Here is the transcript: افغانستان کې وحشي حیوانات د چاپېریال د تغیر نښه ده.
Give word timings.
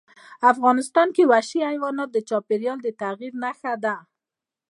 افغانستان 0.51 1.07
کې 1.15 1.29
وحشي 1.31 1.59
حیوانات 1.69 2.09
د 2.13 2.17
چاپېریال 2.29 2.79
د 2.83 2.87
تغیر 3.01 3.33
نښه 3.43 3.73
ده. 3.83 3.95